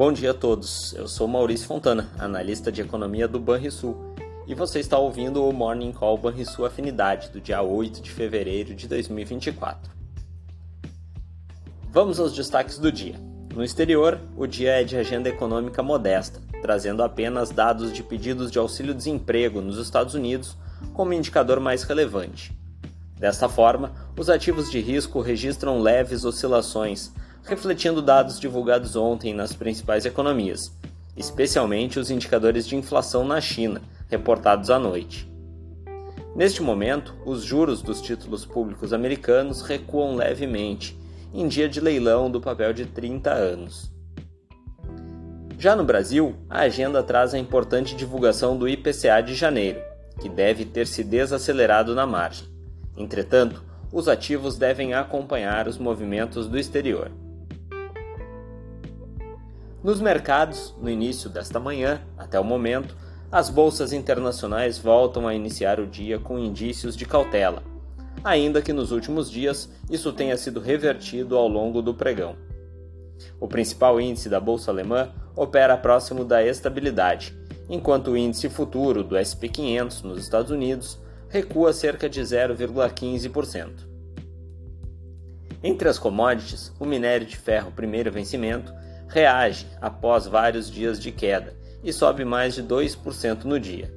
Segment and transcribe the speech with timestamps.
[0.00, 0.94] Bom dia a todos.
[0.94, 4.14] Eu sou Maurício Fontana, analista de economia do Banrisul,
[4.46, 8.88] e você está ouvindo o Morning Call Banrisul Afinidade do dia 8 de fevereiro de
[8.88, 9.92] 2024.
[11.90, 13.16] Vamos aos destaques do dia.
[13.54, 18.58] No exterior, o dia é de agenda econômica modesta, trazendo apenas dados de pedidos de
[18.58, 20.56] auxílio-desemprego nos Estados Unidos
[20.94, 22.58] como indicador mais relevante.
[23.18, 27.12] Desta forma, os ativos de risco registram leves oscilações
[27.44, 30.72] refletindo dados divulgados ontem nas principais economias,
[31.16, 35.30] especialmente os indicadores de inflação na China, reportados à noite.
[36.34, 40.98] Neste momento, os juros dos títulos públicos americanos recuam levemente,
[41.34, 43.90] em dia de leilão do papel de 30 anos.
[45.58, 49.80] Já no Brasil, a agenda traz a importante divulgação do IPCA de janeiro,
[50.20, 52.48] que deve ter se desacelerado na margem.
[52.96, 53.62] Entretanto,
[53.92, 57.10] os ativos devem acompanhar os movimentos do exterior.
[59.82, 62.94] Nos mercados, no início desta manhã, até o momento,
[63.32, 67.62] as bolsas internacionais voltam a iniciar o dia com indícios de cautela,
[68.22, 72.36] ainda que nos últimos dias isso tenha sido revertido ao longo do pregão.
[73.40, 77.34] O principal índice da bolsa alemã opera próximo da estabilidade,
[77.66, 81.00] enquanto o índice futuro do SP 500 nos Estados Unidos
[81.30, 83.88] recua cerca de 0,15%.
[85.62, 88.74] Entre as commodities, o minério de ferro primeiro vencimento
[89.10, 93.92] reage após vários dias de queda e sobe mais de 2% no dia.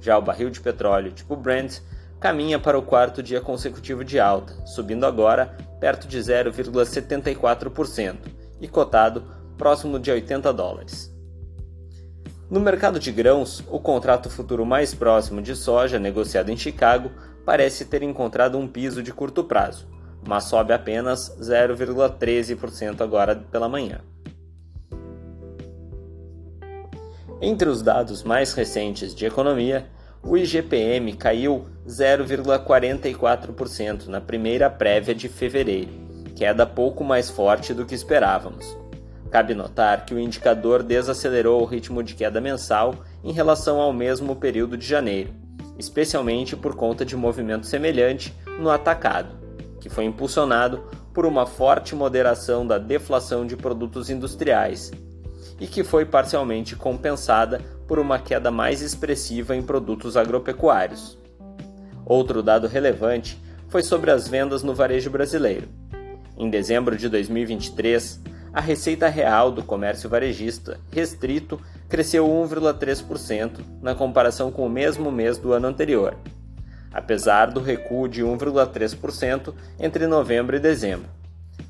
[0.00, 1.80] Já o barril de petróleo tipo Brent
[2.20, 8.16] caminha para o quarto dia consecutivo de alta, subindo agora perto de 0,74%
[8.60, 9.24] e cotado
[9.56, 11.10] próximo de 80 dólares.
[12.50, 17.10] No mercado de grãos, o contrato futuro mais próximo de soja negociado em Chicago
[17.46, 19.88] parece ter encontrado um piso de curto prazo,
[20.26, 24.02] mas sobe apenas 0,13% agora pela manhã.
[27.44, 29.88] Entre os dados mais recentes de economia,
[30.22, 35.90] o IGPM caiu 0,44% na primeira prévia de fevereiro,
[36.36, 38.78] queda pouco mais forte do que esperávamos.
[39.28, 42.94] Cabe notar que o indicador desacelerou o ritmo de queda mensal
[43.24, 45.34] em relação ao mesmo período de janeiro,
[45.76, 49.34] especialmente por conta de movimento semelhante no atacado,
[49.80, 54.92] que foi impulsionado por uma forte moderação da deflação de produtos industriais
[55.62, 61.16] e que foi parcialmente compensada por uma queda mais expressiva em produtos agropecuários.
[62.04, 65.68] Outro dado relevante foi sobre as vendas no varejo brasileiro.
[66.36, 68.20] Em dezembro de 2023,
[68.52, 75.38] a receita real do comércio varejista restrito cresceu 1,3% na comparação com o mesmo mês
[75.38, 76.16] do ano anterior,
[76.92, 81.08] apesar do recuo de 1,3% entre novembro e dezembro.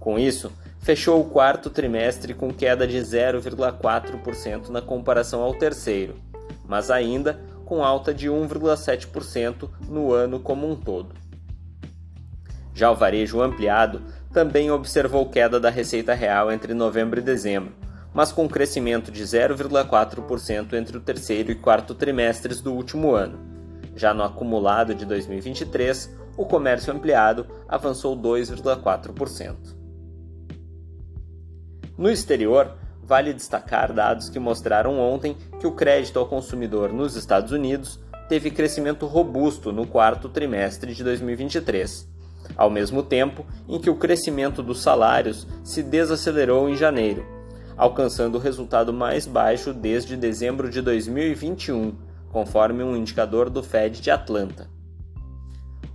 [0.00, 0.50] Com isso,
[0.86, 6.14] fechou o quarto trimestre com queda de 0,4% na comparação ao terceiro,
[6.64, 11.12] mas ainda com alta de 1,7% no ano como um todo.
[12.72, 14.00] Já o varejo ampliado
[14.32, 17.74] também observou queda da receita real entre novembro e dezembro,
[18.14, 23.40] mas com crescimento de 0,4% entre o terceiro e quarto trimestres do último ano.
[23.96, 29.85] Já no acumulado de 2023, o comércio ampliado avançou 2,4%.
[31.98, 37.52] No exterior, vale destacar dados que mostraram ontem que o crédito ao consumidor nos Estados
[37.52, 37.98] Unidos
[38.28, 42.06] teve crescimento robusto no quarto trimestre de 2023,
[42.56, 47.24] ao mesmo tempo em que o crescimento dos salários se desacelerou em janeiro,
[47.76, 51.94] alcançando o resultado mais baixo desde dezembro de 2021,
[52.30, 54.68] conforme um indicador do Fed de Atlanta.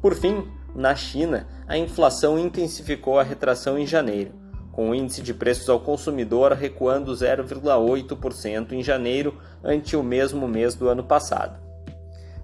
[0.00, 4.39] Por fim, na China, a inflação intensificou a retração em janeiro,
[4.72, 10.74] com o índice de preços ao consumidor recuando 0,8% em janeiro ante o mesmo mês
[10.74, 11.58] do ano passado,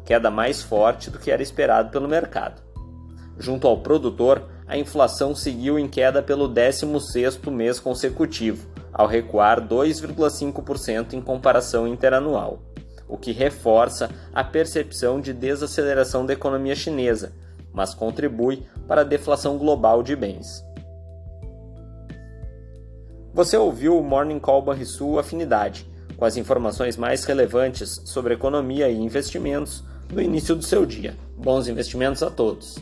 [0.05, 2.63] queda mais forte do que era esperado pelo mercado.
[3.39, 11.13] Junto ao produtor, a inflação seguiu em queda pelo 16º mês consecutivo, ao recuar 2,5%
[11.13, 12.63] em comparação interanual,
[13.07, 17.33] o que reforça a percepção de desaceleração da economia chinesa,
[17.73, 20.66] mas contribui para a deflação global de bens.
[23.37, 25.87] Você ouviu o Morning Call Banrisul Afinidade,
[26.17, 31.19] com as informações mais relevantes sobre economia e investimentos no início do seu dia.
[31.37, 32.79] Bons investimentos a todos!